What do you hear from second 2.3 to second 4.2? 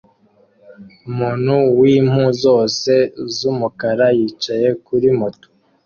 zose z'umukara